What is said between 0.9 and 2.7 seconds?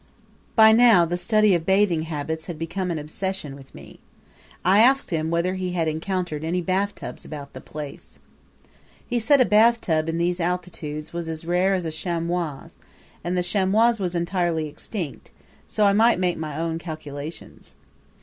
the study of bathing habits had